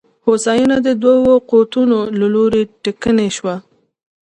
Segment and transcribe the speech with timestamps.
[0.25, 3.55] هوساینه د دوو قوتونو له لوري ټکنۍ شوه.